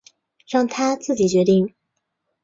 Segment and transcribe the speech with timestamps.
[0.49, 1.75] 让他自己决定